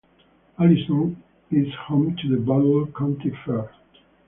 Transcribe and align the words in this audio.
Allison 0.57 1.21
is 1.51 1.67
home 1.85 2.17
to 2.19 2.27
the 2.27 2.41
Butler 2.43 2.87
County 2.87 3.31
Fair. 3.45 3.69